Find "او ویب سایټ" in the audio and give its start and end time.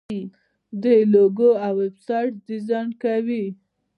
1.65-2.31